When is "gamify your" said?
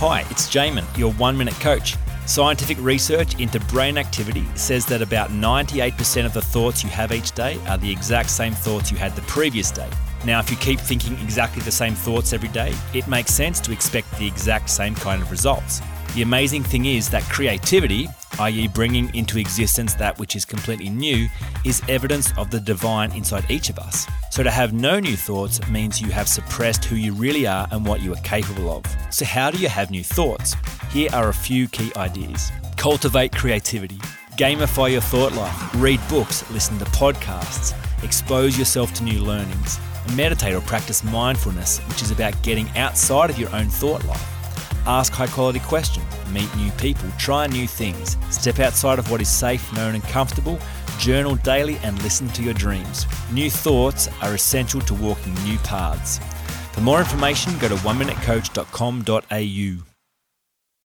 34.36-35.02